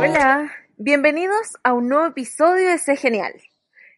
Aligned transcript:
Hola, 0.00 0.52
bienvenidos 0.76 1.56
a 1.64 1.72
un 1.72 1.88
nuevo 1.88 2.06
episodio 2.06 2.68
de 2.68 2.78
Sé 2.78 2.94
Genial. 2.94 3.32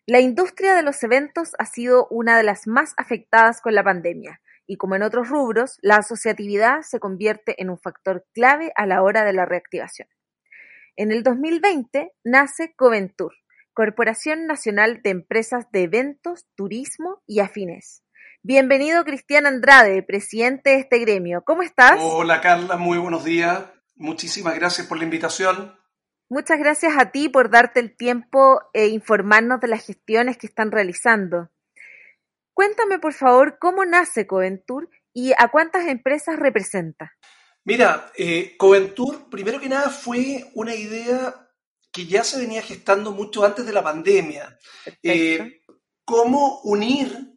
La 0.07 0.21
industria 0.21 0.75
de 0.75 0.83
los 0.83 1.03
eventos 1.03 1.51
ha 1.59 1.67
sido 1.67 2.07
una 2.09 2.39
de 2.39 2.43
las 2.43 2.67
más 2.67 2.95
afectadas 2.97 3.61
con 3.61 3.75
la 3.75 3.85
pandemia 3.85 4.41
y 4.67 4.79
como 4.79 4.97
en 4.97 5.03
otros 5.03 5.29
rubros, 5.29 5.77
la 5.83 5.97
asociatividad 5.97 6.81
se 6.81 7.01
convierte 7.01 7.61
en 7.61 7.69
un 7.69 7.79
factor 7.79 8.25
clave 8.33 8.73
a 8.77 8.87
la 8.87 9.03
hora 9.03 9.25
de 9.25 9.35
la 9.35 9.45
reactivación. 9.45 10.09
En 10.97 11.13
el 11.13 11.23
2020 11.23 12.13
nace 12.25 12.73
Coventur, 12.77 13.35
Corporación 13.75 14.47
Nacional 14.47 15.03
de 15.03 15.11
Empresas 15.11 15.67
de 15.71 15.83
Eventos, 15.83 16.47
Turismo 16.55 17.21
y 17.27 17.41
Afines. 17.41 18.05
Bienvenido 18.43 19.05
Cristian 19.05 19.45
Andrade, 19.45 20.03
presidente 20.03 20.71
de 20.71 20.77
este 20.77 20.99
gremio. 20.99 21.43
¿Cómo 21.45 21.63
estás? 21.63 21.99
Hola 22.01 22.41
Carla, 22.41 22.79
muy 22.79 22.97
buenos 22.97 23.23
días. 23.23 23.65
Muchísimas 23.97 24.55
gracias 24.55 24.87
por 24.87 24.97
la 24.97 25.05
invitación. 25.05 25.79
Muchas 26.33 26.61
gracias 26.61 26.97
a 26.97 27.11
ti 27.11 27.29
por 27.29 27.51
darte 27.51 27.81
el 27.81 27.97
tiempo 27.97 28.61
e 28.73 28.87
informarnos 28.87 29.61
de 29.61 29.67
las 29.67 29.85
gestiones 29.85 30.39
que 30.39 30.47
están 30.47 30.71
realizando. 30.71 31.51
Cuéntame, 32.55 33.01
por 33.01 33.15
favor, 33.15 33.59
cómo 33.59 33.85
nace 33.85 34.29
Coventur 34.29 34.89
y 35.13 35.33
a 35.37 35.49
cuántas 35.49 35.89
empresas 35.89 36.39
representa. 36.39 37.17
Mira, 37.65 38.13
eh, 38.17 38.55
Coventur, 38.57 39.29
primero 39.29 39.59
que 39.59 39.69
nada, 39.69 39.91
fue 39.91 40.49
una 40.55 40.73
idea 40.73 41.49
que 41.91 42.07
ya 42.07 42.23
se 42.23 42.39
venía 42.39 42.63
gestando 42.63 43.11
mucho 43.11 43.45
antes 43.45 43.67
de 43.67 43.73
la 43.73 43.83
pandemia. 43.83 44.57
Eh, 45.03 45.63
cómo 46.05 46.61
unir 46.63 47.30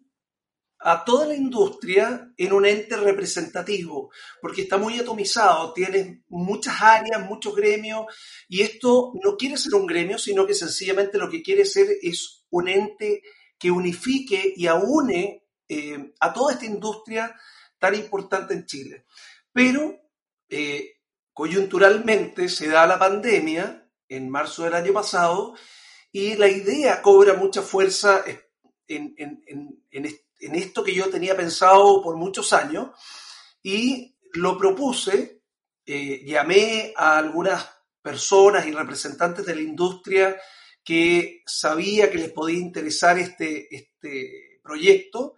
a 0.85 1.05
toda 1.05 1.27
la 1.27 1.35
industria 1.35 2.29
en 2.37 2.53
un 2.53 2.65
ente 2.65 2.97
representativo, 2.97 4.11
porque 4.41 4.63
está 4.63 4.77
muy 4.77 4.99
atomizado, 4.99 5.73
tiene 5.73 6.23
muchas 6.27 6.81
áreas, 6.81 7.25
muchos 7.25 7.55
gremios, 7.55 8.05
y 8.49 8.61
esto 8.61 9.13
no 9.23 9.37
quiere 9.37 9.57
ser 9.57 9.75
un 9.75 9.87
gremio, 9.87 10.17
sino 10.17 10.45
que 10.45 10.53
sencillamente 10.53 11.17
lo 11.17 11.29
que 11.29 11.41
quiere 11.41 11.63
ser 11.63 11.87
es 12.01 12.45
un 12.49 12.67
ente 12.67 13.21
que 13.57 13.71
unifique 13.71 14.53
y 14.55 14.67
aúne 14.67 15.45
eh, 15.69 16.13
a 16.19 16.33
toda 16.33 16.53
esta 16.53 16.65
industria 16.65 17.33
tan 17.79 17.95
importante 17.95 18.53
en 18.53 18.65
Chile. 18.65 19.05
Pero 19.53 20.01
eh, 20.49 20.97
coyunturalmente 21.31 22.49
se 22.49 22.67
da 22.67 22.85
la 22.85 22.99
pandemia 22.99 23.89
en 24.09 24.29
marzo 24.29 24.63
del 24.63 24.73
año 24.73 24.91
pasado 24.91 25.55
y 26.11 26.35
la 26.35 26.49
idea 26.49 27.01
cobra 27.01 27.35
mucha 27.35 27.61
fuerza 27.61 28.23
en, 28.87 29.15
en, 29.17 29.83
en 29.89 30.05
esto 30.55 30.83
que 30.83 30.93
yo 30.93 31.09
tenía 31.09 31.35
pensado 31.35 32.01
por 32.01 32.15
muchos 32.15 32.53
años 32.53 32.89
y 33.61 34.15
lo 34.33 34.57
propuse, 34.57 35.41
eh, 35.85 36.21
llamé 36.25 36.93
a 36.95 37.17
algunas 37.17 37.69
personas 38.01 38.65
y 38.67 38.71
representantes 38.71 39.45
de 39.45 39.55
la 39.55 39.61
industria 39.61 40.35
que 40.83 41.41
sabía 41.45 42.11
que 42.11 42.17
les 42.17 42.31
podía 42.31 42.59
interesar 42.59 43.17
este, 43.17 43.73
este 43.73 44.59
proyecto 44.61 45.35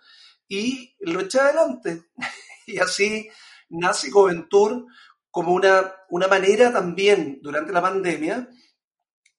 y 0.47 0.95
lo 0.99 1.21
eché 1.21 1.39
adelante. 1.39 2.05
y 2.67 2.79
así 2.79 3.29
nace 3.69 4.09
Coventur 4.09 4.85
como 5.29 5.53
una, 5.53 5.93
una 6.09 6.27
manera 6.27 6.71
también 6.71 7.39
durante 7.41 7.73
la 7.73 7.81
pandemia 7.81 8.49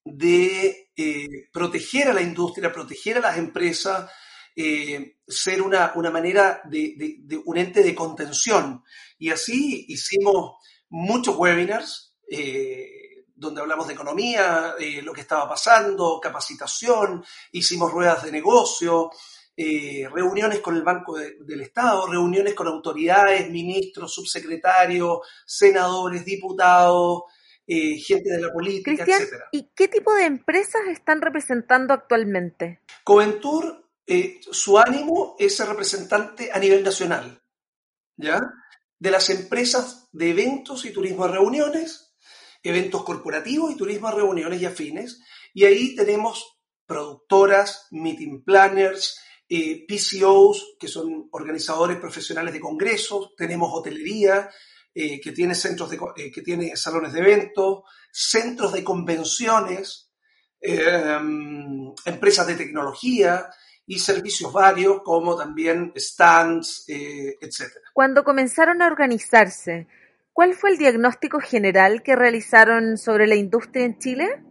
de 0.04 0.90
eh, 0.96 1.48
proteger 1.52 2.08
a 2.08 2.14
la 2.14 2.22
industria, 2.22 2.72
proteger 2.72 3.18
a 3.18 3.22
las 3.22 3.38
empresas, 3.38 4.10
eh, 4.58 5.18
ser 5.28 5.60
una, 5.60 5.92
manera 6.10 6.62
de, 6.64 7.42
un 7.44 7.58
ente 7.58 7.82
de 7.82 7.94
contención. 7.94 8.82
Y 9.18 9.28
así 9.28 9.84
hicimos 9.88 10.54
muchos 10.88 11.36
webinars 11.36 12.16
eh, 12.30 13.26
donde 13.34 13.60
hablamos 13.60 13.86
de 13.86 13.92
economía, 13.92 14.74
de 14.78 15.02
lo 15.02 15.12
que 15.12 15.20
estaba 15.20 15.46
pasando, 15.46 16.18
capacitación, 16.22 17.22
hicimos 17.52 17.92
ruedas 17.92 18.22
de 18.22 18.32
negocio, 18.32 19.10
eh, 19.54 20.08
reuniones 20.10 20.60
con 20.60 20.74
el 20.74 20.82
Banco 20.82 21.18
del 21.18 21.60
Estado, 21.60 22.06
reuniones 22.06 22.54
con 22.54 22.66
autoridades, 22.68 23.50
ministros, 23.50 24.14
subsecretarios, 24.14 25.18
senadores, 25.44 26.24
diputados, 26.24 27.24
gente 27.66 28.30
de 28.30 28.40
la 28.40 28.52
política, 28.52 29.04
etc. 29.04 29.34
¿Y 29.52 29.70
qué 29.74 29.88
tipo 29.88 30.14
de 30.14 30.24
empresas 30.24 30.82
están 30.88 31.20
representando 31.20 31.92
actualmente? 31.92 32.80
Coventur 33.04 33.85
eh, 34.06 34.40
su 34.52 34.78
ánimo 34.78 35.34
es 35.36 35.56
ser 35.56 35.68
representante 35.68 36.50
a 36.52 36.60
nivel 36.60 36.84
nacional, 36.84 37.42
¿ya? 38.16 38.40
De 38.98 39.10
las 39.10 39.28
empresas 39.30 40.08
de 40.12 40.30
eventos 40.30 40.84
y 40.84 40.92
turismo 40.92 41.26
de 41.26 41.32
reuniones, 41.32 42.14
eventos 42.62 43.02
corporativos 43.02 43.72
y 43.72 43.76
turismo 43.76 44.08
de 44.08 44.16
reuniones 44.16 44.62
y 44.62 44.64
afines, 44.64 45.20
y 45.52 45.64
ahí 45.64 45.96
tenemos 45.96 46.60
productoras, 46.86 47.88
meeting 47.90 48.44
planners, 48.44 49.18
eh, 49.48 49.84
PCOs, 49.88 50.76
que 50.78 50.86
son 50.86 51.28
organizadores 51.32 51.98
profesionales 51.98 52.54
de 52.54 52.60
congresos, 52.60 53.34
tenemos 53.36 53.70
hotelería, 53.72 54.48
eh, 54.94 55.20
que, 55.20 55.32
tiene 55.32 55.56
centros 55.56 55.90
que 55.90 56.42
tiene 56.42 56.76
salones 56.76 57.12
de 57.12 57.20
eventos, 57.20 57.82
centros 58.10 58.72
de 58.72 58.84
convenciones, 58.84 60.10
empresas 60.62 62.46
de 62.46 62.54
tecnología, 62.54 63.50
y 63.86 63.98
servicios 64.00 64.52
varios 64.52 65.02
como 65.02 65.36
también 65.36 65.92
stands, 65.96 66.84
eh, 66.88 67.38
etc. 67.40 67.72
Cuando 67.92 68.24
comenzaron 68.24 68.82
a 68.82 68.88
organizarse, 68.88 69.86
¿cuál 70.32 70.54
fue 70.54 70.70
el 70.70 70.78
diagnóstico 70.78 71.38
general 71.40 72.02
que 72.02 72.16
realizaron 72.16 72.98
sobre 72.98 73.26
la 73.26 73.36
industria 73.36 73.84
en 73.84 73.98
Chile? 73.98 74.42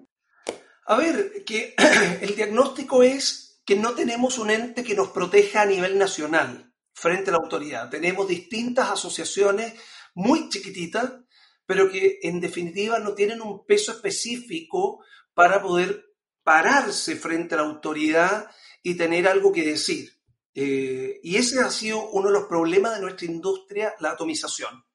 A 0.88 0.98
ver, 0.98 1.44
que 1.46 1.76
el 2.22 2.36
diagnóstico 2.36 3.04
es 3.04 3.62
que 3.66 3.76
no 3.76 3.94
tenemos 3.94 4.38
un 4.38 4.52
ente 4.52 4.84
que 4.84 4.96
nos 4.96 5.10
proteja 5.10 5.64
a 5.64 5.66
nivel 5.66 5.98
nacional 5.98 6.72
frente 6.94 7.30
a 7.30 7.34
la 7.34 7.40
autoridad. 7.40 7.90
Tenemos 7.90 8.28
distintas 8.28 8.90
asociaciones 8.90 9.74
muy 10.14 10.48
chiquititas, 10.50 11.12
pero 11.66 11.90
que 11.92 12.20
en 12.22 12.40
definitiva 12.40 13.00
no 13.00 13.14
tienen 13.14 13.42
un 13.42 13.66
peso 13.66 13.92
específico 13.92 15.04
para 15.34 15.62
poder 15.62 16.06
pararse 16.44 17.16
frente 17.16 17.56
a 17.56 17.58
la 17.58 17.64
autoridad 17.64 18.50
y 18.86 18.94
tener 18.94 19.28
algo 19.28 19.52
que 19.52 19.66
decir. 19.66 20.12
Eh, 20.54 21.20
y 21.24 21.38
ese 21.38 21.60
ha 21.60 21.72
sido 21.72 22.08
uno 22.12 22.28
de 22.28 22.34
los 22.34 22.46
problemas 22.46 22.94
de 22.94 23.02
nuestra 23.02 23.26
industria, 23.26 23.96
la 24.00 24.12
atomización. 24.12 24.86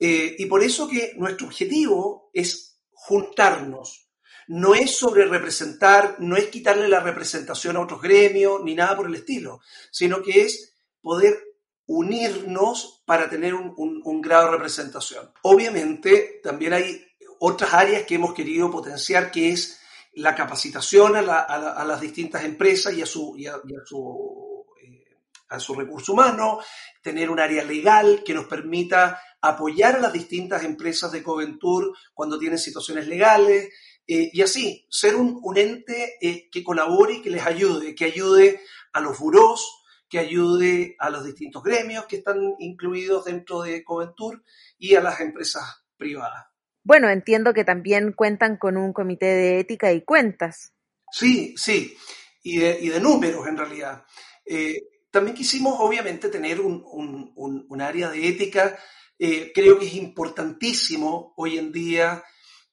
Eh, 0.00 0.34
y 0.36 0.46
por 0.46 0.64
eso 0.64 0.88
que 0.88 1.12
nuestro 1.16 1.46
objetivo 1.46 2.28
es 2.34 2.80
juntarnos. 2.90 4.10
No 4.48 4.74
es 4.74 4.96
sobre 4.96 5.26
representar, 5.26 6.16
no 6.18 6.36
es 6.36 6.48
quitarle 6.48 6.88
la 6.88 6.98
representación 6.98 7.76
a 7.76 7.82
otros 7.82 8.02
gremios, 8.02 8.64
ni 8.64 8.74
nada 8.74 8.96
por 8.96 9.06
el 9.06 9.14
estilo, 9.14 9.60
sino 9.92 10.20
que 10.20 10.42
es 10.42 10.74
poder 11.00 11.38
unirnos 11.86 13.04
para 13.06 13.30
tener 13.30 13.54
un, 13.54 13.74
un 13.76 14.20
grado 14.20 14.46
de 14.46 14.52
representación. 14.56 15.30
Obviamente, 15.42 16.40
también 16.42 16.72
hay 16.72 17.06
otras 17.38 17.72
áreas 17.74 18.02
que 18.02 18.16
hemos 18.16 18.34
querido 18.34 18.72
potenciar, 18.72 19.30
que 19.30 19.50
es 19.50 19.77
la 20.18 20.34
capacitación 20.34 21.16
a, 21.16 21.84
las 21.86 22.00
distintas 22.00 22.44
empresas 22.44 22.92
y 22.92 23.02
a 23.02 23.06
su, 23.06 23.36
a, 23.48 23.86
su, 23.86 24.64
eh, 24.82 25.16
a 25.48 25.60
su 25.60 25.74
recurso 25.74 26.12
humano, 26.12 26.58
tener 27.00 27.30
un 27.30 27.38
área 27.38 27.62
legal 27.62 28.22
que 28.24 28.34
nos 28.34 28.46
permita 28.46 29.20
apoyar 29.40 29.96
a 29.96 30.00
las 30.00 30.12
distintas 30.12 30.64
empresas 30.64 31.12
de 31.12 31.22
Coventur 31.22 31.96
cuando 32.14 32.38
tienen 32.38 32.58
situaciones 32.58 33.06
legales, 33.06 33.72
eh, 34.08 34.30
y 34.32 34.42
así, 34.42 34.86
ser 34.90 35.14
un, 35.14 35.40
ente 35.56 36.16
eh, 36.20 36.48
que 36.50 36.64
colabore 36.64 37.14
y 37.14 37.22
que 37.22 37.30
les 37.30 37.46
ayude, 37.46 37.94
que 37.94 38.06
ayude 38.06 38.60
a 38.92 39.00
los 39.00 39.18
burós, 39.18 39.84
que 40.08 40.18
ayude 40.18 40.96
a 40.98 41.10
los 41.10 41.24
distintos 41.24 41.62
gremios 41.62 42.06
que 42.06 42.16
están 42.16 42.54
incluidos 42.58 43.26
dentro 43.26 43.62
de 43.62 43.84
Coventur 43.84 44.42
y 44.78 44.96
a 44.96 45.00
las 45.00 45.20
empresas 45.20 45.84
privadas. 45.96 46.46
Bueno, 46.88 47.10
entiendo 47.10 47.52
que 47.52 47.64
también 47.64 48.12
cuentan 48.12 48.56
con 48.56 48.78
un 48.78 48.94
comité 48.94 49.26
de 49.26 49.60
ética 49.60 49.92
y 49.92 50.00
cuentas. 50.00 50.72
Sí, 51.12 51.54
sí, 51.54 51.94
y 52.42 52.60
de, 52.60 52.98
números 52.98 53.46
en 53.46 53.58
realidad. 53.58 54.06
Eh, 54.46 54.88
también 55.10 55.36
quisimos, 55.36 55.74
obviamente, 55.80 56.30
tener 56.30 56.62
un, 56.62 57.78
área 57.82 58.08
de 58.08 58.26
ética. 58.26 58.78
Eh, 59.18 59.52
creo 59.54 59.78
que 59.78 59.84
es 59.84 59.96
importantísimo 59.96 61.34
hoy 61.36 61.58
en 61.58 61.72
día 61.72 62.24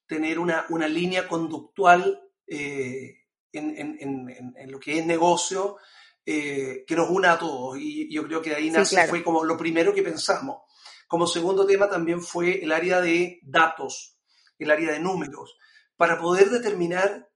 tener 0.08 0.40
una, 0.40 0.66
línea 0.88 1.28
conductual 1.28 2.18
eh, 2.48 3.18
en, 3.52 4.72
lo 4.72 4.80
que 4.80 5.00
es 5.00 5.06
negocio 5.06 5.76
que 6.24 6.86
nos 6.92 7.10
una 7.10 7.34
a 7.34 7.40
todos. 7.40 7.78
Y 7.78 8.10
yo 8.14 8.26
creo 8.26 8.42
que 8.42 8.56
ahí 8.56 8.72
nace, 8.72 9.10
fue 9.10 9.22
como 9.22 9.44
lo 9.44 9.58
primero 9.58 9.94
que 9.94 10.04
pensamos. 10.04 10.65
Como 11.08 11.28
segundo 11.28 11.66
tema 11.66 11.90
también 11.90 12.22
fue 12.22 12.64
el 12.64 12.72
área 12.72 13.02
de 13.02 13.40
datos, 13.44 14.18
el 14.58 14.72
área 14.72 14.92
de 14.92 15.00
números, 15.00 15.58
para 15.96 16.20
poder 16.20 16.50
determinar 16.50 17.30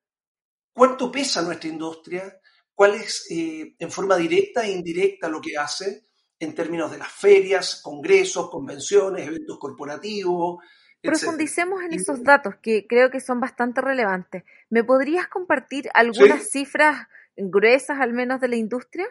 cuánto 0.73 1.11
pesa 1.11 1.41
nuestra 1.41 1.69
industria, 1.69 2.39
cuál 2.73 2.95
es 2.95 3.25
eh, 3.29 3.75
en 3.77 3.91
forma 3.91 4.15
directa 4.17 4.65
e 4.65 4.71
indirecta 4.71 5.29
lo 5.29 5.41
que 5.41 5.57
hace 5.57 6.07
en 6.39 6.55
términos 6.55 6.91
de 6.91 6.97
las 6.97 7.11
ferias, 7.11 7.81
congresos, 7.83 8.49
convenciones, 8.49 9.27
eventos 9.27 9.59
corporativos, 9.59 10.59
Profundicemos 11.01 11.81
en 11.81 11.93
esos 11.93 12.23
datos 12.23 12.55
que 12.61 12.85
creo 12.85 13.09
que 13.09 13.21
son 13.21 13.39
bastante 13.39 13.79
relevantes. 13.79 14.43
¿Me 14.69 14.83
podrías 14.83 15.27
compartir 15.27 15.89
algunas 15.93 16.49
cifras 16.49 17.07
gruesas 17.37 17.99
al 18.01 18.11
menos 18.11 18.41
de 18.41 18.49
la 18.49 18.57
industria? 18.57 19.07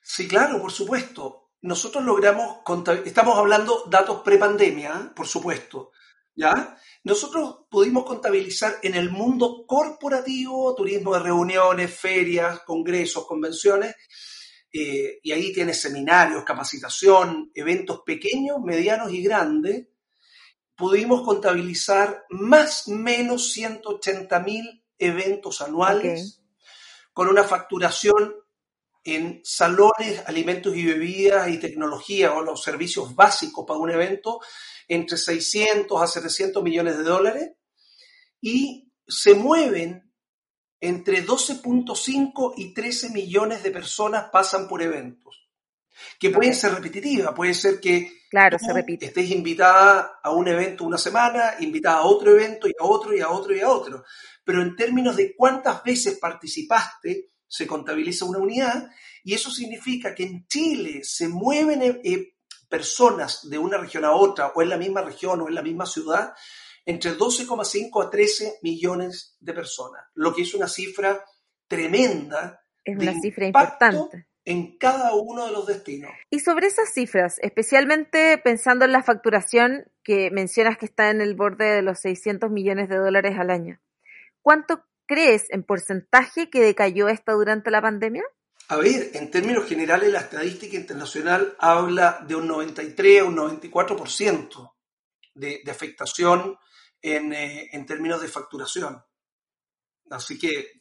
Sí, 0.00 0.28
claro, 0.28 0.60
por 0.60 0.70
supuesto. 0.70 1.41
Nosotros 1.62 2.04
logramos, 2.04 2.58
estamos 3.04 3.38
hablando 3.38 3.84
datos 3.88 4.22
prepandemia, 4.22 5.12
por 5.14 5.28
supuesto, 5.28 5.92
¿ya? 6.34 6.76
Nosotros 7.04 7.66
pudimos 7.70 8.04
contabilizar 8.04 8.76
en 8.82 8.96
el 8.96 9.10
mundo 9.10 9.64
corporativo, 9.66 10.74
turismo 10.74 11.14
de 11.14 11.20
reuniones, 11.20 11.94
ferias, 11.94 12.60
congresos, 12.60 13.26
convenciones, 13.26 13.94
eh, 14.72 15.20
y 15.22 15.30
ahí 15.30 15.52
tienes 15.52 15.80
seminarios, 15.80 16.42
capacitación, 16.42 17.52
eventos 17.54 18.00
pequeños, 18.04 18.58
medianos 18.60 19.12
y 19.12 19.22
grandes, 19.22 19.86
pudimos 20.74 21.22
contabilizar 21.22 22.24
más 22.30 22.88
o 22.88 22.92
menos 22.92 23.52
180 23.52 24.40
mil 24.40 24.84
eventos 24.98 25.60
anuales 25.60 26.42
con 27.12 27.28
una 27.28 27.44
facturación 27.44 28.34
en 29.04 29.40
salones, 29.44 30.22
alimentos 30.26 30.76
y 30.76 30.84
bebidas 30.84 31.48
y 31.48 31.58
tecnología 31.58 32.32
o 32.34 32.42
los 32.42 32.62
servicios 32.62 33.14
básicos 33.14 33.64
para 33.66 33.80
un 33.80 33.90
evento 33.90 34.40
entre 34.88 35.16
600 35.16 36.00
a 36.00 36.06
700 36.06 36.62
millones 36.62 36.98
de 36.98 37.04
dólares 37.04 37.50
y 38.40 38.92
se 39.06 39.34
mueven 39.34 40.12
entre 40.80 41.24
12.5 41.24 42.54
y 42.56 42.74
13 42.74 43.10
millones 43.10 43.62
de 43.62 43.70
personas 43.70 44.30
pasan 44.32 44.66
por 44.66 44.82
eventos, 44.82 45.48
que 46.18 46.30
pueden 46.30 46.54
ser 46.54 46.74
repetitivas, 46.74 47.32
puede 47.34 47.54
ser 47.54 47.78
que 47.78 48.22
claro, 48.28 48.58
se 48.58 48.72
repite. 48.72 49.06
estés 49.06 49.30
invitada 49.30 50.18
a 50.22 50.30
un 50.32 50.48
evento 50.48 50.84
una 50.84 50.98
semana, 50.98 51.54
invitada 51.60 51.98
a 51.98 52.02
otro 52.02 52.32
evento 52.32 52.66
y 52.66 52.72
a 52.78 52.84
otro 52.84 53.16
y 53.16 53.20
a 53.20 53.30
otro 53.30 53.54
y 53.54 53.60
a 53.60 53.68
otro, 53.68 54.04
pero 54.44 54.60
en 54.60 54.74
términos 54.74 55.16
de 55.16 55.36
cuántas 55.36 55.84
veces 55.84 56.18
participaste, 56.18 57.31
se 57.52 57.66
contabiliza 57.66 58.24
una 58.24 58.38
unidad 58.38 58.90
y 59.22 59.34
eso 59.34 59.50
significa 59.50 60.14
que 60.14 60.22
en 60.22 60.46
Chile 60.46 61.00
se 61.04 61.28
mueven 61.28 61.82
eh, 61.82 62.00
eh, 62.02 62.34
personas 62.66 63.46
de 63.50 63.58
una 63.58 63.76
región 63.76 64.06
a 64.06 64.12
otra 64.12 64.52
o 64.54 64.62
en 64.62 64.70
la 64.70 64.78
misma 64.78 65.02
región 65.02 65.42
o 65.42 65.48
en 65.48 65.54
la 65.54 65.60
misma 65.60 65.84
ciudad 65.84 66.32
entre 66.86 67.12
12,5 67.12 68.06
a 68.06 68.08
13 68.08 68.60
millones 68.62 69.36
de 69.38 69.52
personas, 69.52 70.02
lo 70.14 70.34
que 70.34 70.42
es 70.42 70.54
una 70.54 70.66
cifra 70.66 71.22
tremenda. 71.68 72.64
Es 72.82 72.96
una 72.96 73.20
cifra 73.20 73.46
importante. 73.46 74.26
En 74.46 74.78
cada 74.78 75.14
uno 75.14 75.44
de 75.44 75.52
los 75.52 75.66
destinos. 75.66 76.10
Y 76.30 76.40
sobre 76.40 76.68
esas 76.68 76.92
cifras, 76.92 77.36
especialmente 77.42 78.38
pensando 78.38 78.86
en 78.86 78.92
la 78.92 79.02
facturación 79.02 79.84
que 80.02 80.30
mencionas 80.30 80.78
que 80.78 80.86
está 80.86 81.10
en 81.10 81.20
el 81.20 81.36
borde 81.36 81.66
de 81.66 81.82
los 81.82 82.00
600 82.00 82.50
millones 82.50 82.88
de 82.88 82.96
dólares 82.96 83.38
al 83.38 83.50
año, 83.50 83.78
¿cuánto 84.40 84.82
crees 85.12 85.44
en 85.50 85.62
porcentaje 85.62 86.48
que 86.48 86.60
decayó 86.60 87.08
esta 87.08 87.32
durante 87.32 87.70
la 87.70 87.82
pandemia? 87.82 88.22
A 88.68 88.76
ver, 88.76 89.10
en 89.12 89.30
términos 89.30 89.66
generales, 89.66 90.10
la 90.10 90.20
estadística 90.20 90.76
internacional 90.76 91.54
habla 91.58 92.24
de 92.26 92.34
un 92.34 92.46
93 92.46 93.20
a 93.20 93.24
un 93.24 93.36
94% 93.36 94.72
de, 95.34 95.60
de 95.62 95.70
afectación 95.70 96.56
en, 97.02 97.32
eh, 97.34 97.68
en, 97.72 97.84
términos 97.84 98.22
de 98.22 98.28
facturación. 98.28 99.02
Así 100.10 100.38
que 100.38 100.80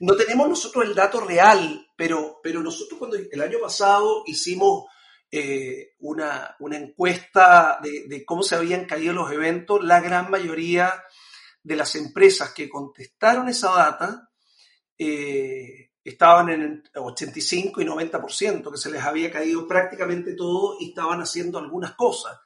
no 0.00 0.16
tenemos 0.16 0.48
nosotros 0.48 0.84
el 0.84 0.94
dato 0.94 1.20
real, 1.20 1.86
pero, 1.96 2.40
pero 2.42 2.60
nosotros 2.60 2.98
cuando 2.98 3.16
el 3.16 3.40
año 3.40 3.58
pasado 3.60 4.22
hicimos 4.26 4.84
eh, 5.30 5.92
una, 6.00 6.56
una, 6.58 6.76
encuesta 6.76 7.78
de, 7.82 8.06
de, 8.08 8.24
cómo 8.24 8.42
se 8.42 8.56
habían 8.56 8.86
caído 8.86 9.12
los 9.12 9.30
eventos, 9.30 9.84
la 9.84 10.00
gran 10.00 10.30
mayoría 10.30 11.04
de 11.62 11.76
las 11.76 11.94
empresas 11.96 12.52
que 12.52 12.68
contestaron 12.68 13.48
esa 13.48 13.70
data 13.70 14.30
eh, 14.98 15.90
estaban 16.04 16.48
en 16.50 16.82
85 16.94 17.80
y 17.80 17.84
90%, 17.84 18.70
que 18.70 18.78
se 18.78 18.90
les 18.90 19.02
había 19.02 19.30
caído 19.30 19.66
prácticamente 19.66 20.34
todo 20.34 20.76
y 20.80 20.90
estaban 20.90 21.20
haciendo 21.20 21.58
algunas 21.58 21.94
cosas. 21.94 22.38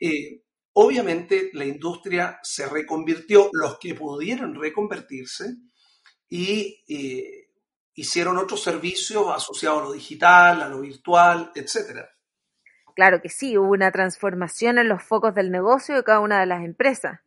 Eh, 0.00 0.42
obviamente 0.72 1.50
la 1.52 1.64
industria 1.64 2.38
se 2.42 2.66
reconvirtió, 2.68 3.50
los 3.52 3.78
que 3.78 3.94
pudieron 3.94 4.54
reconvertirse, 4.54 5.56
y 6.28 6.84
eh, 6.88 7.50
hicieron 7.94 8.36
otros 8.38 8.62
servicios 8.62 9.26
asociados 9.34 9.80
a 9.80 9.84
lo 9.84 9.92
digital, 9.92 10.62
a 10.62 10.68
lo 10.68 10.80
virtual, 10.80 11.52
etc. 11.54 12.06
Claro 12.94 13.20
que 13.20 13.28
sí, 13.28 13.56
hubo 13.56 13.72
una 13.72 13.92
transformación 13.92 14.78
en 14.78 14.88
los 14.88 15.02
focos 15.02 15.34
del 15.34 15.50
negocio 15.50 15.94
de 15.94 16.04
cada 16.04 16.20
una 16.20 16.40
de 16.40 16.46
las 16.46 16.64
empresas. 16.64 17.20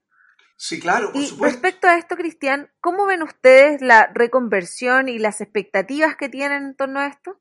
Sí, 0.61 0.77
claro, 0.77 1.13
por 1.13 1.21
y 1.21 1.29
respecto 1.39 1.88
a 1.88 1.97
esto, 1.97 2.17
Cristian, 2.17 2.69
¿cómo 2.81 3.06
ven 3.06 3.23
ustedes 3.23 3.81
la 3.81 4.11
reconversión 4.13 5.07
y 5.07 5.17
las 5.17 5.39
expectativas 5.39 6.17
que 6.17 6.27
tienen 6.27 6.63
en 6.63 6.75
torno 6.75 7.00
a 7.00 7.07
esto? 7.07 7.39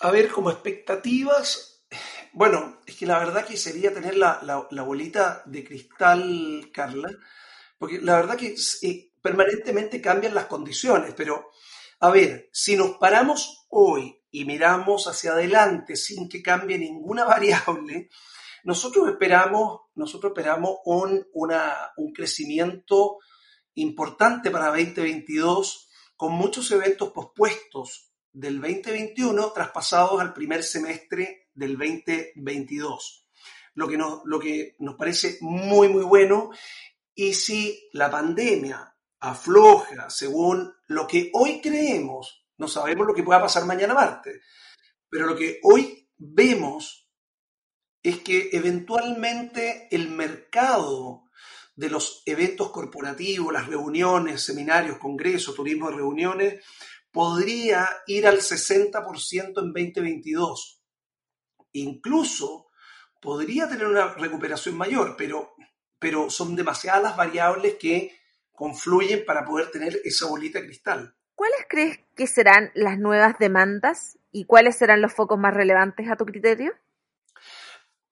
A 0.00 0.10
ver, 0.10 0.28
como 0.28 0.50
expectativas, 0.50 1.86
bueno, 2.34 2.82
es 2.84 2.94
que 2.96 3.06
la 3.06 3.18
verdad 3.20 3.46
que 3.46 3.56
sería 3.56 3.94
tener 3.94 4.18
la, 4.18 4.68
bolita 4.84 5.42
de 5.46 5.64
cristal, 5.64 6.70
Carla, 6.74 7.08
porque 7.78 7.98
la 7.98 8.16
verdad 8.16 8.36
que 8.36 8.54
eh, 8.82 9.12
permanentemente 9.22 10.02
cambian 10.02 10.34
las 10.34 10.44
condiciones, 10.44 11.14
pero 11.16 11.48
a 12.00 12.10
ver, 12.10 12.50
si 12.52 12.76
nos 12.76 12.98
paramos 12.98 13.64
hoy 13.70 14.22
y 14.30 14.44
miramos 14.44 15.06
hacia 15.06 15.32
adelante 15.32 15.96
sin 15.96 16.28
que 16.28 16.42
cambie 16.42 16.76
ninguna 16.76 17.24
variable, 17.24 18.10
nosotros 18.64 19.08
esperamos, 19.08 19.80
nosotros 19.94 20.30
esperamos 20.30 20.78
un, 20.84 21.26
un 21.32 22.12
crecimiento 22.12 23.18
importante 23.74 24.50
para 24.50 24.68
2022 24.68 25.88
con 26.16 26.32
muchos 26.32 26.70
eventos 26.70 27.10
pospuestos 27.10 28.12
del 28.32 28.60
2021 28.60 29.52
traspasados 29.52 30.20
al 30.20 30.32
primer 30.32 30.62
semestre 30.62 31.48
del 31.54 31.76
2022. 31.76 33.26
Lo 33.74 33.88
que 33.88 33.96
nos, 33.96 34.20
lo 34.24 34.38
que 34.38 34.76
nos 34.78 34.94
parece 34.96 35.38
muy, 35.40 35.88
muy 35.88 36.04
bueno. 36.04 36.50
Y 37.14 37.34
si 37.34 37.88
la 37.92 38.10
pandemia 38.10 38.94
afloja 39.20 40.10
según 40.10 40.72
lo 40.88 41.06
que 41.06 41.30
hoy 41.34 41.60
creemos, 41.60 42.46
no 42.58 42.68
sabemos 42.68 43.06
lo 43.06 43.14
que 43.14 43.22
pueda 43.22 43.40
pasar 43.40 43.64
mañana 43.64 43.94
martes, 43.94 44.40
pero 45.08 45.26
lo 45.26 45.36
que 45.36 45.60
hoy 45.62 46.08
vemos 46.16 47.01
es 48.02 48.20
que 48.20 48.50
eventualmente 48.52 49.88
el 49.90 50.08
mercado 50.08 51.24
de 51.76 51.88
los 51.88 52.22
eventos 52.26 52.70
corporativos, 52.70 53.52
las 53.52 53.66
reuniones, 53.66 54.42
seminarios, 54.42 54.98
congresos, 54.98 55.54
turismo 55.54 55.88
de 55.90 55.96
reuniones, 55.96 56.64
podría 57.10 57.88
ir 58.06 58.26
al 58.26 58.38
60% 58.38 59.46
en 59.46 59.72
2022. 59.72 60.82
Incluso 61.72 62.68
podría 63.20 63.68
tener 63.68 63.86
una 63.86 64.14
recuperación 64.14 64.76
mayor, 64.76 65.14
pero, 65.16 65.54
pero 65.98 66.28
son 66.28 66.56
demasiadas 66.56 67.02
las 67.02 67.16
variables 67.16 67.76
que 67.76 68.18
confluyen 68.52 69.24
para 69.24 69.44
poder 69.44 69.70
tener 69.70 70.00
esa 70.04 70.26
bolita 70.26 70.60
de 70.60 70.66
cristal. 70.66 71.14
¿Cuáles 71.34 71.66
crees 71.68 72.00
que 72.14 72.26
serán 72.26 72.70
las 72.74 72.98
nuevas 72.98 73.38
demandas 73.38 74.18
y 74.30 74.44
cuáles 74.44 74.76
serán 74.76 75.00
los 75.00 75.14
focos 75.14 75.38
más 75.38 75.54
relevantes 75.54 76.10
a 76.10 76.16
tu 76.16 76.24
criterio? 76.26 76.72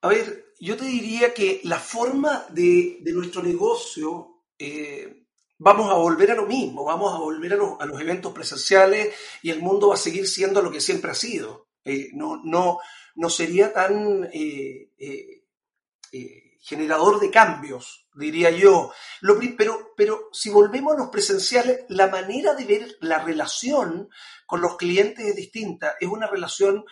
A 0.02 0.08
ver, 0.08 0.54
yo 0.60 0.76
te 0.76 0.84
diría 0.84 1.34
que 1.34 1.60
la 1.64 1.78
forma 1.78 2.46
de, 2.50 3.00
nuestro 3.06 3.42
negocio, 3.42 4.44
eh, 4.58 5.26
vamos 5.58 5.90
a 5.90 5.94
volver 5.94 6.30
a 6.30 6.34
lo 6.34 6.46
mismo, 6.46 6.84
vamos 6.84 7.14
a 7.14 7.18
volver 7.18 7.52
a, 7.52 7.86
los 7.86 8.00
eventos 8.00 8.32
presenciales 8.32 9.14
y 9.42 9.50
el 9.50 9.60
mundo 9.60 9.88
va 9.88 9.94
a 9.94 9.98
seguir 9.98 10.26
siendo 10.26 10.62
lo 10.62 10.70
que 10.70 10.80
siempre 10.80 11.10
ha 11.10 11.14
sido. 11.14 11.68
Eh, 11.84 12.10
no, 12.14 12.40
no, 12.42 12.78
no 13.16 13.30
sería 13.30 13.72
tan 13.72 14.28
eh, 14.32 14.90
generador 16.60 17.20
de 17.20 17.30
cambios, 17.30 18.06
diría 18.14 18.50
yo. 18.50 18.92
pero, 19.56 19.92
pero 19.96 20.28
si 20.32 20.50
volvemos 20.50 20.94
a 20.94 20.98
los 20.98 21.08
presenciales, 21.08 21.84
la 21.88 22.06
manera 22.06 22.54
de 22.54 22.64
ver 22.64 22.96
la 23.00 23.18
relación 23.18 24.08
con 24.46 24.60
los 24.60 24.76
clientes 24.76 25.26
es 25.26 25.36
distinta. 25.36 25.96
Es 26.00 26.08
una 26.08 26.26
relación 26.26 26.84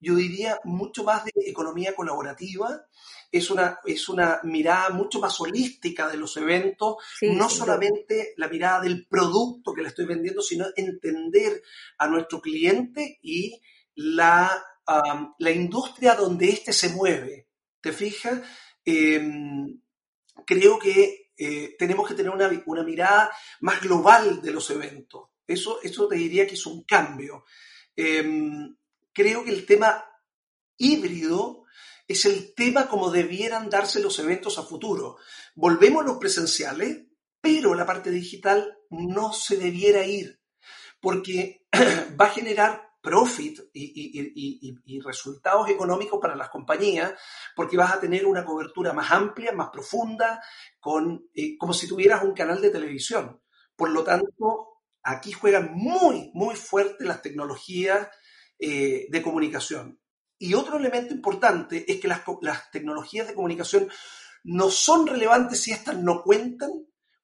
yo 0.00 0.16
diría, 0.16 0.58
mucho 0.64 1.04
más 1.04 1.24
de 1.24 1.32
economía 1.46 1.94
colaborativa, 1.94 2.86
es 3.30 3.50
una, 3.50 3.78
es 3.84 4.08
una 4.08 4.40
mirada 4.42 4.90
mucho 4.90 5.20
más 5.20 5.40
holística 5.40 6.08
de 6.08 6.16
los 6.16 6.36
eventos, 6.36 6.96
no 7.22 7.48
solamente 7.48 8.34
la 8.36 8.48
mirada 8.48 8.80
del 8.80 9.06
producto 9.06 9.72
que 9.72 9.82
le 9.82 9.88
estoy 9.88 10.06
vendiendo, 10.06 10.42
sino 10.42 10.66
entender 10.74 11.62
a 11.98 12.08
nuestro 12.08 12.40
cliente 12.40 13.18
y 13.22 13.60
la, 13.94 14.64
la 15.38 15.50
industria 15.50 16.14
donde 16.14 16.48
éste 16.48 16.72
se 16.72 16.88
mueve. 16.88 17.48
¿Te 17.80 17.92
fijas? 17.92 18.40
Em, 18.84 19.80
creo 20.44 20.78
que 20.78 21.30
eh, 21.36 21.76
tenemos 21.78 22.08
que 22.08 22.14
tener 22.14 22.32
una, 22.32 22.50
una, 22.66 22.82
mirada 22.82 23.30
más 23.60 23.80
global 23.80 24.42
de 24.42 24.50
los 24.50 24.68
eventos. 24.70 25.28
Eso, 25.46 25.80
eso 25.82 26.08
te 26.08 26.16
diría 26.16 26.46
que 26.46 26.54
es 26.54 26.66
un 26.66 26.84
cambio. 26.84 27.44
Em, 27.96 28.76
creo 29.12 29.44
que 29.44 29.50
el 29.50 29.66
tema 29.66 30.04
híbrido 30.76 31.64
es 32.08 32.24
el 32.24 32.54
tema 32.54 32.88
como 32.88 33.10
debieran 33.10 33.70
darse 33.70 34.00
los 34.00 34.18
eventos 34.18 34.58
a 34.58 34.64
futuro. 34.64 35.18
Volvemos 35.54 36.02
a 36.02 36.06
los 36.08 36.18
presenciales, 36.18 37.04
pero 37.40 37.74
la 37.74 37.86
parte 37.86 38.10
digital 38.10 38.78
no 38.90 39.32
se 39.32 39.56
debiera 39.56 40.04
ir, 40.04 40.40
porque 41.00 41.66
va 42.20 42.26
a 42.26 42.30
generar 42.30 42.90
profit 43.00 43.60
y, 43.72 45.00
resultados 45.04 45.68
económicos 45.70 46.18
para 46.20 46.34
las 46.34 46.50
compañías, 46.50 47.14
porque 47.54 47.76
vas 47.76 47.92
a 47.92 48.00
tener 48.00 48.26
una 48.26 48.44
cobertura 48.44 48.92
más 48.92 49.10
amplia, 49.10 49.52
más 49.52 49.70
profunda, 49.70 50.42
con, 50.80 51.28
eh, 51.34 51.56
como 51.56 51.72
si 51.72 51.86
tuvieras 51.86 52.24
un 52.24 52.34
canal 52.34 52.60
de 52.60 52.70
televisión. 52.70 53.40
Por 53.76 53.90
lo 53.90 54.04
tanto, 54.04 54.82
aquí 55.02 55.32
juegan 55.32 55.72
muy, 55.74 56.30
muy 56.34 56.56
fuerte 56.56 57.04
las 57.04 57.22
tecnologías 57.22 58.08
eh, 58.60 59.06
de 59.08 59.22
comunicación. 59.22 59.98
Y 60.38 60.54
otro 60.54 60.78
elemento 60.78 61.14
importante 61.14 61.84
es 61.90 62.00
que 62.00 62.08
las, 62.08 62.22
tecnologías 62.70 63.26
de 63.26 63.34
comunicación 63.34 63.88
no 64.44 64.70
son 64.70 65.06
relevantes 65.06 65.62
si 65.62 65.72
estas 65.72 65.98
no 65.98 66.22
cuentan 66.22 66.70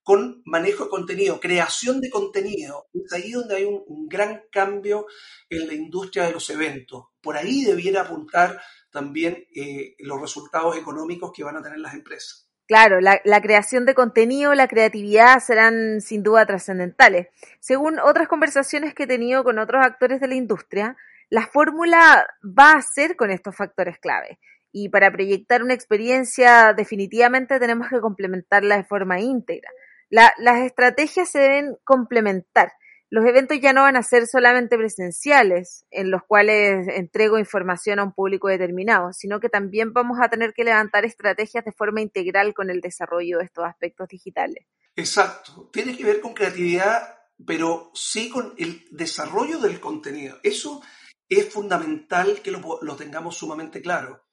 con 0.03 0.43
manejo 0.45 0.85
de 0.85 0.91
contenido, 0.91 1.41
creación 1.41 2.01
de 2.01 2.11
contenido. 2.11 2.87
Es 2.95 3.13
ahí 3.13 3.33
donde 3.33 3.57
hay 3.57 3.65
un, 3.65 4.07
gran 4.09 4.45
cambio 4.51 5.07
en 5.51 5.67
la 5.67 5.75
industria 5.75 6.25
de 6.25 6.33
los 6.33 6.49
eventos. 6.49 7.07
Por 7.21 7.37
ahí 7.37 7.65
debiera 7.65 8.03
apuntar 8.03 8.61
también 8.91 9.47
eh, 9.55 9.95
los 9.99 10.21
resultados 10.21 10.77
económicos 10.77 11.33
que 11.35 11.45
van 11.45 11.57
a 11.57 11.63
tener 11.63 11.79
las 11.79 11.95
empresas. 11.95 12.51
Claro, 12.67 13.01
la, 13.01 13.21
la, 13.25 13.41
creación 13.41 13.85
de 13.85 13.95
contenido, 13.95 14.55
la 14.55 14.69
creatividad 14.69 15.41
serán 15.41 16.01
sin 16.01 16.23
duda 16.23 16.47
trascendentales. 16.47 17.29
Según 17.61 17.99
otras 17.99 18.27
conversaciones 18.27 18.95
que 18.95 19.05
he 19.05 19.07
tenido 19.07 19.45
con 19.45 19.59
otros 19.59 19.85
actores 19.85 20.21
de 20.21 20.29
la 20.29 20.35
industria, 20.35 20.97
la 21.31 21.47
fórmula 21.47 22.27
va 22.43 22.73
a 22.73 22.83
ser 22.83 23.17
con 23.17 23.31
estos 23.31 23.57
factores 23.57 23.99
clave. 23.99 24.39
Y 24.73 24.91
para 24.91 25.11
proyectar 25.11 25.63
una 25.63 25.75
experiencia 25.75 26.75
definitivamente 26.75 27.59
tenemos 27.59 27.89
que 27.89 28.01
complementarla 28.01 28.77
de 28.77 28.85
forma 28.85 29.21
íntegra 29.21 29.71
las 30.11 30.59
estrategias 30.65 31.31
se 31.31 31.39
deben 31.39 31.77
complementar. 31.85 32.73
Los 33.09 33.25
eventos 33.25 33.59
ya 33.61 33.73
no 33.73 33.83
van 33.83 33.97
a 33.97 34.03
ser 34.03 34.27
solamente 34.27 34.77
presenciales, 34.77 35.85
en 35.91 36.11
los 36.11 36.23
cuales 36.27 36.89
entrego 36.89 37.39
información 37.39 38.01
a 38.01 38.05
un 38.05 38.13
público 38.13 38.49
determinado, 38.49 39.13
sino 39.13 39.39
que 39.39 39.49
también 39.49 39.93
vamos 39.93 40.19
a 40.21 40.29
tener 40.29 40.53
que 40.55 40.65
levantar 40.65 41.05
estrategias 41.05 41.65
de 41.65 41.73
forma 41.73 42.01
integral 42.01 42.53
con 42.53 42.69
el 42.69 42.81
desarrollo 42.81 43.39
de 43.39 43.45
estos 43.45 43.65
aspectos 43.65 44.09
digitales. 44.09 44.67
Exacto. 44.97 45.71
Tiene 45.73 45.97
que 45.97 46.05
ver 46.05 46.21
con 46.21 46.35
creatividad, 46.35 47.17
pero 47.47 47.93
sí 47.95 48.29
con 48.29 48.55
el 48.59 48.85
desarrollo 48.91 49.59
del 49.59 49.79
contenido. 49.79 50.39
Eso 50.43 50.83
es 51.29 51.53
fundamental 51.53 52.41
que 52.43 52.51
lo, 52.51 52.97
tengamos 52.97 53.37
sumamente 53.37 53.83
claro. 53.83 54.27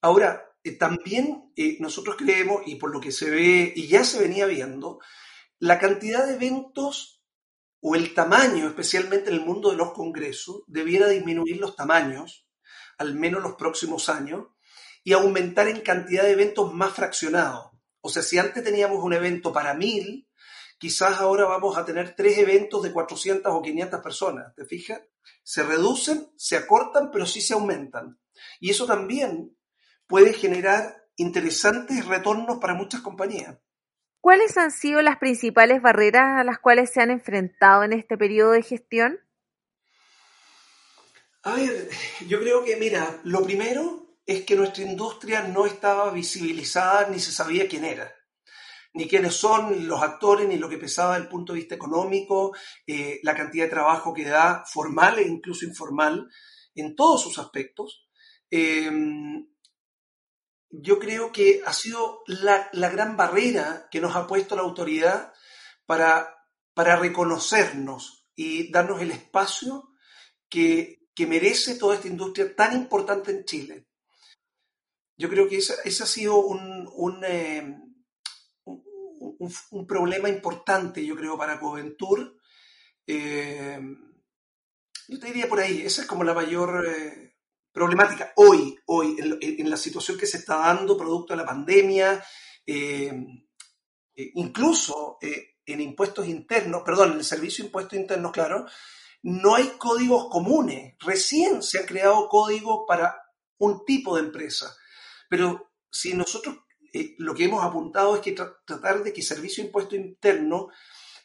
Ahora, 0.00 0.52
eh, 0.62 0.72
también 0.72 1.52
eh, 1.56 1.76
nosotros 1.80 2.16
creemos, 2.16 2.62
y 2.66 2.76
por 2.76 2.92
lo 2.92 3.00
que 3.00 3.12
se 3.12 3.30
ve, 3.30 3.72
y 3.74 3.88
ya 3.88 4.04
se 4.04 4.20
venía 4.20 4.46
viendo, 4.46 5.00
la 5.58 5.78
cantidad 5.78 6.26
de 6.26 6.34
eventos 6.34 7.22
o 7.80 7.94
el 7.94 8.14
tamaño, 8.14 8.68
especialmente 8.68 9.30
en 9.30 9.36
el 9.36 9.44
mundo 9.44 9.70
de 9.70 9.76
los 9.76 9.92
congresos, 9.92 10.62
debiera 10.66 11.08
disminuir 11.08 11.58
los 11.58 11.76
tamaños, 11.76 12.46
al 12.98 13.14
menos 13.14 13.42
los 13.42 13.54
próximos 13.54 14.08
años, 14.08 14.46
y 15.04 15.12
aumentar 15.12 15.68
en 15.68 15.80
cantidad 15.80 16.24
de 16.24 16.32
eventos 16.32 16.72
más 16.74 16.92
fraccionados. 16.92 17.70
O 18.00 18.08
sea, 18.08 18.22
si 18.22 18.38
antes 18.38 18.64
teníamos 18.64 19.02
un 19.02 19.12
evento 19.12 19.52
para 19.52 19.74
mil, 19.74 20.25
quizás 20.78 21.20
ahora 21.20 21.44
vamos 21.44 21.76
a 21.76 21.84
tener 21.84 22.14
tres 22.14 22.38
eventos 22.38 22.82
de 22.82 22.92
400 22.92 23.52
o 23.52 23.62
500 23.62 24.00
personas, 24.00 24.54
¿te 24.54 24.64
fijas? 24.64 25.00
Se 25.42 25.62
reducen, 25.62 26.30
se 26.36 26.56
acortan, 26.56 27.10
pero 27.10 27.26
sí 27.26 27.40
se 27.40 27.54
aumentan. 27.54 28.18
Y 28.60 28.70
eso 28.70 28.86
también 28.86 29.56
puede 30.06 30.32
generar 30.32 31.04
interesantes 31.16 32.06
retornos 32.06 32.58
para 32.58 32.74
muchas 32.74 33.00
compañías. 33.00 33.56
¿Cuáles 34.20 34.56
han 34.56 34.72
sido 34.72 35.02
las 35.02 35.18
principales 35.18 35.80
barreras 35.80 36.40
a 36.40 36.44
las 36.44 36.58
cuales 36.58 36.90
se 36.92 37.00
han 37.00 37.10
enfrentado 37.10 37.84
en 37.84 37.92
este 37.92 38.18
periodo 38.18 38.52
de 38.52 38.62
gestión? 38.62 39.20
A 41.44 41.54
ver, 41.54 41.88
yo 42.26 42.40
creo 42.40 42.64
que, 42.64 42.76
mira, 42.76 43.20
lo 43.22 43.44
primero 43.44 44.16
es 44.26 44.44
que 44.44 44.56
nuestra 44.56 44.82
industria 44.82 45.42
no 45.42 45.64
estaba 45.64 46.10
visibilizada 46.10 47.08
ni 47.08 47.20
se 47.20 47.30
sabía 47.30 47.68
quién 47.68 47.84
era, 47.84 48.12
ni 48.96 49.06
quiénes 49.06 49.34
son 49.34 49.86
los 49.86 50.02
actores, 50.02 50.48
ni 50.48 50.56
lo 50.56 50.68
que 50.68 50.78
pesaba 50.78 51.12
desde 51.12 51.24
el 51.24 51.30
punto 51.30 51.52
de 51.52 51.58
vista 51.58 51.74
económico, 51.74 52.56
eh, 52.86 53.20
la 53.22 53.34
cantidad 53.34 53.64
de 53.64 53.70
trabajo 53.70 54.14
que 54.14 54.24
da, 54.24 54.64
formal 54.66 55.18
e 55.18 55.28
incluso 55.28 55.66
informal, 55.66 56.28
en 56.74 56.96
todos 56.96 57.22
sus 57.22 57.38
aspectos. 57.38 58.08
Eh, 58.50 58.90
yo 60.70 60.98
creo 60.98 61.30
que 61.30 61.60
ha 61.64 61.72
sido 61.74 62.22
la, 62.26 62.70
gran 62.72 63.16
barrera 63.16 63.86
que 63.90 64.00
nos 64.00 64.16
ha 64.16 64.26
puesto 64.26 64.56
la 64.56 64.62
autoridad 64.62 65.32
para, 65.84 66.34
para 66.74 66.96
reconocernos 66.96 68.26
y 68.34 68.70
darnos 68.70 69.00
el 69.02 69.10
espacio 69.10 69.90
que, 70.48 71.02
merece 71.28 71.76
toda 71.76 71.96
esta 71.96 72.08
industria 72.08 72.54
tan 72.54 72.74
importante 72.74 73.30
en 73.30 73.44
Chile. 73.44 73.86
Yo 75.16 75.28
creo 75.30 75.48
que 75.48 75.56
ese, 75.56 75.74
ha 75.84 76.06
sido 76.06 76.44
eh, 77.26 77.74
un, 79.38 79.86
problema 79.86 80.28
importante, 80.28 81.04
yo 81.04 81.16
creo, 81.16 81.36
para 81.36 81.58
Coventur. 81.58 82.38
Eh, 83.06 83.80
yo 85.08 85.18
te 85.18 85.26
diría 85.26 85.48
por 85.48 85.60
ahí, 85.60 85.82
esa 85.82 86.02
es 86.02 86.08
como 86.08 86.24
la 86.24 86.34
mayor... 86.34 86.86
Eh, 86.86 87.22
problemática 87.72 88.32
hoy, 88.36 88.74
hoy, 88.86 89.16
en, 89.18 89.68
la 89.68 89.76
situación 89.76 90.16
que 90.16 90.24
se 90.24 90.38
está 90.38 90.56
dando 90.56 90.96
producto 90.96 91.34
de 91.34 91.36
la 91.36 91.44
pandemia, 91.44 92.24
eh, 92.66 93.12
incluso 94.14 95.18
en 95.20 95.80
impuestos 95.82 96.26
internos, 96.26 96.80
perdón, 96.86 97.12
en 97.12 97.18
el 97.18 97.24
servicio 97.24 97.62
de 97.62 97.66
impuestos 97.66 97.98
internos, 97.98 98.32
claro, 98.32 98.64
no 99.22 99.56
hay 99.56 99.72
códigos 99.78 100.28
comunes. 100.30 100.94
Recién 101.00 101.62
se 101.62 101.80
ha 101.80 101.86
creado 101.86 102.28
código 102.28 102.86
para 102.86 103.20
un 103.58 103.84
tipo 103.84 104.16
de 104.16 104.22
empresa. 104.22 104.74
Pero 105.28 105.72
si 105.90 106.14
nosotros 106.14 106.58
lo 107.18 107.34
que 107.34 107.44
hemos 107.44 107.64
apuntado 107.64 108.14
es 108.16 108.22
que 108.22 108.32
tratar 108.32 109.02
de 109.02 109.12
que 109.12 109.22
servicio 109.22 109.62
de 109.62 109.68
impuestos 109.68 109.98
internos 109.98 110.66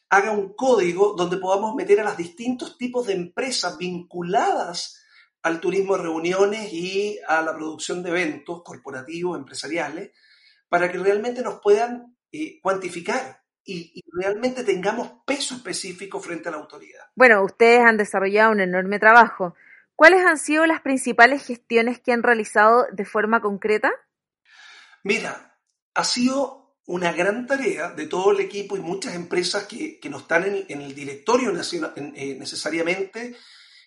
haga 0.10 0.32
un 0.32 0.54
código 0.54 1.14
donde 1.14 1.38
podamos 1.38 1.74
meter 1.76 2.00
a 2.00 2.04
los 2.04 2.18
distintos 2.18 2.78
tipos 2.78 3.08
de 3.08 3.14
empresas 3.14 3.78
vinculadas 3.78 5.02
al 5.44 5.60
turismo 5.60 5.96
de 5.96 6.04
reuniones 6.04 6.72
y 6.72 7.20
a 7.28 7.42
la 7.42 7.56
producción 7.56 8.04
de 8.04 8.10
eventos 8.10 8.62
corporativos, 8.64 9.38
empresariales, 9.38 10.12
para 10.70 10.92
que 10.92 10.98
realmente 10.98 11.42
nos 11.42 11.60
puedan 11.62 12.16
eh, 12.32 12.60
cuantificar 12.62 13.42
y, 13.64 14.04
realmente 14.14 14.64
tengamos 14.64 15.12
peso 15.26 15.56
específico 15.56 16.20
frente 16.20 16.50
a 16.50 16.52
la 16.52 16.58
autoridad. 16.58 17.06
Bueno, 17.16 17.44
ustedes 17.44 17.80
han 17.80 17.98
desarrollado 17.98 18.52
un 18.52 18.60
enorme 18.60 19.00
trabajo. 19.00 19.56
¿Cuáles 19.96 20.26
han 20.26 20.38
sido 20.38 20.66
las 20.66 20.82
principales 20.82 21.46
gestiones 21.46 22.00
que 22.00 22.12
han 22.12 22.24
realizado 22.24 22.86
de 22.92 23.06
forma 23.06 23.42
concreta? 23.42 23.92
Mira, 25.04 25.51
ha 25.94 26.04
sido 26.04 26.76
una 26.86 27.12
gran 27.12 27.48
tarea 27.48 27.90
de 27.90 28.08
todo 28.08 28.32
el 28.32 28.40
equipo 28.40 28.76
y 28.76 28.82
muchas 28.82 29.16
empresas 29.16 29.66
que, 29.66 30.00
no 30.10 30.20
están 30.20 30.66
en, 30.68 30.82
el 30.82 30.96
directorio 30.96 31.52
eh, 31.52 32.36
necesariamente, 32.38 33.36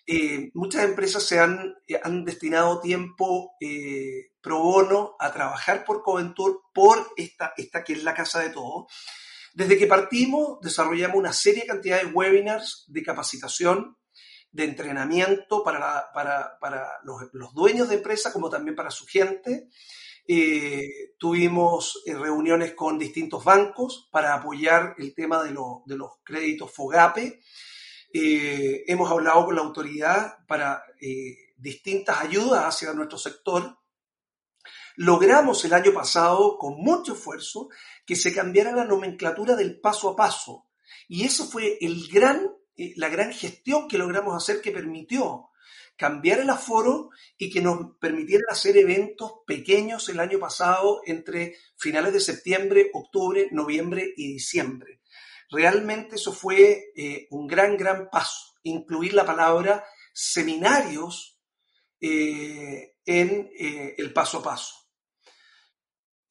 eh, 0.07 0.51
muchas 0.53 0.83
empresas 0.83 1.23
se 1.23 1.39
han, 1.39 1.75
eh, 1.87 1.99
han 2.01 2.25
destinado 2.25 2.79
tiempo 2.79 3.55
eh, 3.59 4.33
pro 4.39 4.59
bono 4.59 5.15
a 5.19 5.33
trabajar 5.33 5.83
por 5.83 6.03
Coventur, 6.03 6.61
por 6.73 7.11
esta, 7.17 7.53
esta 7.57 7.83
que 7.83 7.93
es 7.93 8.03
la 8.03 8.13
casa 8.13 8.39
de 8.39 8.49
todos. 8.49 8.85
Desde 9.53 9.77
que 9.77 9.87
partimos, 9.87 10.59
desarrollamos 10.61 11.17
una 11.17 11.33
serie 11.33 11.65
cantidad 11.65 12.01
de 12.01 12.11
webinars 12.11 12.83
de 12.87 13.01
capacitación, 13.01 13.97
de 14.51 14.65
entrenamiento 14.65 15.63
para, 15.63 16.11
para, 16.13 16.59
para 16.59 16.87
los, 17.03 17.23
los, 17.33 17.53
dueños 17.53 17.89
de 17.89 17.95
empresas 17.95 18.31
como 18.31 18.49
también 18.49 18.75
para 18.75 18.91
su 18.91 19.05
gente. 19.05 19.69
Tuvimos 21.17 22.01
reuniones 22.05 22.73
con 22.73 22.97
distintos 22.97 23.43
bancos 23.43 24.09
para 24.11 24.33
apoyar 24.33 24.95
el 24.97 25.13
tema 25.13 25.43
de, 25.43 25.55
de 25.85 25.97
los 25.97 26.11
créditos 26.23 26.71
FOGAPE. 26.71 27.41
Eh, 28.17 28.85
hemos 28.87 29.11
hablado 29.11 29.43
con 29.43 29.55
la 29.57 29.61
autoridad 29.61 30.37
para 30.47 30.81
eh, 31.01 31.53
distintas 31.57 32.21
ayudas 32.21 32.63
hacia 32.63 32.93
nuestro 32.93 33.17
sector. 33.17 33.77
Logramos 34.95 35.65
el 35.65 35.73
año 35.73 35.93
pasado, 35.93 36.57
con 36.57 36.75
mucho 36.77 37.15
esfuerzo, 37.15 37.67
que 38.05 38.15
se 38.15 38.33
cambiara 38.33 38.71
la 38.71 38.85
nomenclatura 38.85 39.57
del 39.57 39.81
paso 39.81 40.11
a 40.11 40.15
paso. 40.15 40.69
Y 41.09 41.25
eso 41.25 41.45
fue 41.45 41.77
el 41.81 42.07
gran, 42.07 42.49
eh, 42.77 42.93
la 42.95 43.09
gran 43.09 43.33
gestión 43.33 43.89
que 43.89 43.97
logramos 43.97 44.33
hacer 44.33 44.61
que 44.61 44.71
permitió 44.71 45.49
cambiar 45.95 46.39
el 46.39 46.49
aforo 46.49 47.09
y 47.37 47.49
que 47.49 47.61
nos 47.61 47.97
permitiera 47.99 48.45
hacer 48.49 48.77
eventos 48.77 49.31
pequeños 49.45 50.09
el 50.09 50.19
año 50.19 50.39
pasado 50.39 51.01
entre 51.05 51.55
finales 51.77 52.13
de 52.13 52.19
septiembre, 52.19 52.89
octubre, 52.93 53.47
noviembre 53.51 54.13
y 54.15 54.33
diciembre. 54.33 55.01
Realmente 55.49 56.15
eso 56.15 56.33
fue 56.33 56.91
eh, 56.95 57.27
un 57.31 57.47
gran, 57.47 57.77
gran 57.77 58.09
paso, 58.09 58.55
incluir 58.63 59.13
la 59.13 59.25
palabra 59.25 59.85
seminarios 60.13 61.39
eh, 61.99 62.95
en 63.05 63.49
eh, 63.57 63.95
el 63.97 64.11
paso 64.11 64.39
a 64.39 64.43
paso. 64.43 64.75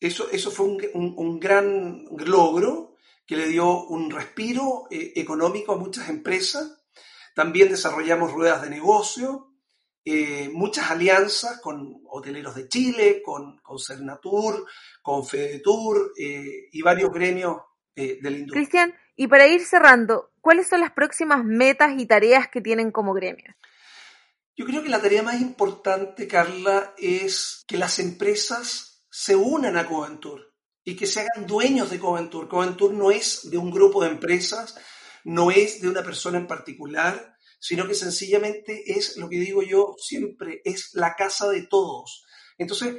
Eso, 0.00 0.28
eso 0.30 0.50
fue 0.50 0.66
un, 0.66 1.40
gran 1.40 2.04
logro 2.26 2.96
que 3.24 3.36
le 3.36 3.48
dio 3.48 3.84
un 3.86 4.10
respiro 4.10 4.86
económico 4.90 5.72
a 5.72 5.78
muchas 5.78 6.10
empresas. 6.10 6.84
También 7.34 7.70
desarrollamos 7.70 8.32
ruedas 8.32 8.60
de 8.60 8.68
negocio, 8.68 9.53
muchas 10.52 10.90
alianzas 10.90 11.60
con 11.60 12.02
hoteleros 12.08 12.54
de 12.54 12.68
Chile, 12.68 13.22
con, 13.24 13.58
con 13.58 13.78
Cernatur, 13.78 14.66
con 15.02 15.26
Fedetur 15.26 16.12
y 16.16 16.82
varios 16.82 17.10
gremios 17.10 17.62
de 17.94 18.18
la 18.22 18.30
industria. 18.30 18.60
Cristian, 18.60 18.94
y 19.16 19.28
para 19.28 19.46
ir 19.46 19.64
cerrando, 19.64 20.32
¿cuáles 20.40 20.68
son 20.68 20.80
las 20.80 20.92
próximas 20.92 21.44
metas 21.44 21.94
y 21.96 22.06
tareas 22.06 22.48
que 22.48 22.60
tienen 22.60 22.90
como 22.90 23.14
gremio? 23.14 23.54
Yo 24.56 24.66
creo 24.66 24.82
que 24.82 24.88
la 24.88 25.00
tarea 25.00 25.22
más 25.22 25.40
importante, 25.40 26.28
Carla, 26.28 26.94
es 26.96 27.64
que 27.66 27.76
las 27.76 27.98
empresas 27.98 29.04
se 29.10 29.34
unan 29.34 29.76
a 29.76 29.86
Coventur 29.86 30.54
y 30.84 30.96
que 30.96 31.06
se 31.06 31.20
hagan 31.20 31.46
dueños 31.46 31.90
de 31.90 31.98
Coventur. 31.98 32.48
Coventur 32.48 32.92
no 32.92 33.10
es 33.10 33.50
de 33.50 33.58
un 33.58 33.70
grupo 33.70 34.02
de 34.02 34.10
empresas, 34.10 34.76
no 35.24 35.50
es 35.50 35.80
de 35.80 35.88
una 35.88 36.02
persona 36.02 36.38
en 36.38 36.46
particular, 36.46 37.33
sino 37.64 37.88
que 37.88 37.94
sencillamente 37.94 38.92
es 38.92 39.16
lo 39.16 39.26
que 39.26 39.38
digo 39.38 39.62
yo 39.62 39.94
siempre, 39.96 40.60
es 40.66 40.90
la 40.92 41.16
casa 41.16 41.48
de 41.48 41.62
todos. 41.62 42.26
Entonces, 42.58 42.94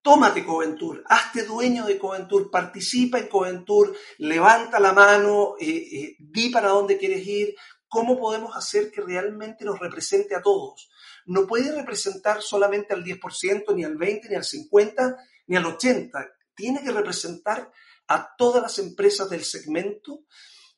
tómate 0.00 0.46
Coventur, 0.46 1.04
hazte 1.10 1.42
dueño 1.42 1.84
de 1.84 1.98
Coventur, 1.98 2.50
participa 2.50 3.18
en 3.18 3.28
Coventur, 3.28 3.94
levanta 4.16 4.80
la 4.80 4.94
mano, 4.94 5.56
eh, 5.60 5.66
eh, 5.68 6.16
di 6.18 6.48
para 6.48 6.68
dónde 6.68 6.96
quieres 6.96 7.26
ir, 7.26 7.54
cómo 7.86 8.18
podemos 8.18 8.56
hacer 8.56 8.90
que 8.90 9.02
realmente 9.02 9.66
nos 9.66 9.78
represente 9.78 10.34
a 10.34 10.40
todos. 10.40 10.88
No 11.26 11.46
puede 11.46 11.70
representar 11.70 12.40
solamente 12.40 12.94
al 12.94 13.04
10%, 13.04 13.74
ni 13.74 13.84
al 13.84 13.98
20%, 13.98 14.30
ni 14.30 14.36
al 14.36 14.44
50%, 14.44 15.16
ni 15.48 15.56
al 15.56 15.64
80%. 15.64 16.30
Tiene 16.54 16.82
que 16.82 16.92
representar 16.92 17.70
a 18.06 18.34
todas 18.38 18.62
las 18.62 18.78
empresas 18.78 19.28
del 19.28 19.44
segmento, 19.44 20.24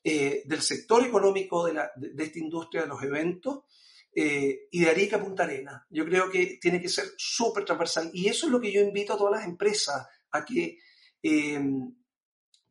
eh, 0.03 0.43
del 0.47 0.63
sector 0.63 1.05
económico 1.05 1.67
de, 1.67 1.79
esta 2.19 2.39
industria 2.39 2.83
de 2.83 2.89
los 2.89 3.03
eventos, 3.03 3.65
eh, 4.13 4.67
y 4.73 4.81
de 4.81 4.91
Arica 4.91 5.17
a 5.17 5.21
Punta 5.21 5.45
Arena. 5.45 5.87
Yo 5.89 6.05
creo 6.05 6.29
que 6.29 6.59
tiene 6.61 6.81
que 6.81 6.89
ser 6.89 7.05
súper 7.17 7.65
transversal 7.65 8.11
y 8.13 8.29
eso 8.29 8.47
es 8.47 8.53
lo 8.53 8.61
que 8.61 8.73
yo 8.73 8.81
invito 8.81 9.13
a 9.13 9.17
todas 9.17 9.39
las 9.39 9.49
empresas 9.49 10.05
a 10.33 10.45
que 10.45 10.79
em, 11.23 11.95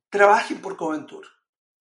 trabajen 0.10 0.60
por 0.60 0.76
Coventur 0.76 1.26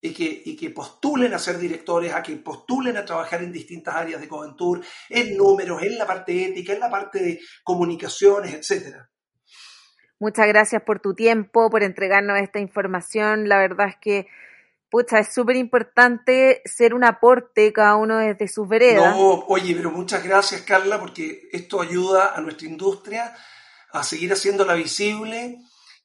y 0.01 0.13
que, 0.13 0.43
y 0.45 0.55
que 0.55 0.71
postulen 0.71 1.35
a 1.35 1.41
ser 1.41 1.59
directores, 1.59 2.13
a 2.13 2.23
que 2.23 2.37
postulen 2.37 2.97
a 2.97 3.05
trabajar 3.05 3.43
en 3.43 3.51
distintas 3.51 3.97
áreas 3.97 4.21
de 4.21 4.29
Coventur, 4.29 4.81
en 5.09 5.37
números, 5.37 5.83
en 5.83 5.99
la 5.99 6.07
parte 6.07 6.45
ética, 6.45 6.73
en 6.73 6.81
la 6.81 6.91
parte 6.91 7.21
de 7.21 7.41
comunicaciones, 7.65 8.55
etcétera. 8.55 9.11
Muchas 10.21 10.47
gracias 10.49 10.83
por 10.83 11.01
tu 11.01 11.15
tiempo, 11.15 11.69
por 11.71 11.83
entregarnos 11.83 12.41
esta 12.41 12.61
información. 12.61 13.49
La 13.49 13.59
verdad 13.59 13.89
es 13.89 13.97
que 14.01 14.27
pucha, 14.91 15.19
es 15.19 15.33
súper 15.33 15.57
importante 15.57 16.63
ser 16.65 16.95
un 16.95 17.05
aporte 17.05 17.73
cada 17.73 17.97
uno 17.97 18.19
desde 18.19 18.49
sus 18.49 18.69
veredas. 18.69 19.15
No, 19.15 19.45
oye, 19.49 19.75
pero 19.75 19.91
muchas 19.91 20.25
gracias, 20.25 20.63
Carla, 20.63 20.99
porque 20.99 21.49
esto 21.53 21.81
ayuda 21.81 22.35
a 22.35 22.41
nuestra 22.41 22.69
industria 22.69 23.35
a 23.93 24.03
seguir 24.03 24.33
haciéndola 24.33 24.75
visible 24.75 25.59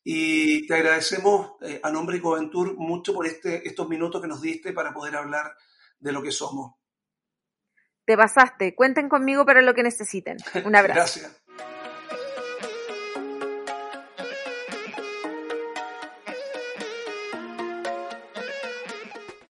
y 0.03 0.67
te 0.67 0.75
agradecemos 0.75 1.53
eh, 1.61 1.79
a 1.81 1.89
nombre 1.91 2.17
de 2.17 2.21
Coventur 2.21 2.75
mucho 2.75 3.13
por 3.13 3.25
este, 3.25 3.67
estos 3.67 3.87
minutos 3.87 4.21
que 4.21 4.27
nos 4.27 4.41
diste 4.41 4.73
para 4.73 4.93
poder 4.93 5.15
hablar 5.15 5.55
de 5.99 6.11
lo 6.11 6.21
que 6.21 6.31
somos. 6.31 6.75
Te 8.05 8.17
pasaste. 8.17 8.75
Cuenten 8.75 9.07
conmigo 9.07 9.45
para 9.45 9.61
lo 9.61 9.73
que 9.73 9.83
necesiten. 9.83 10.37
Un 10.65 10.75
abrazo. 10.75 10.93
gracias. 10.99 11.42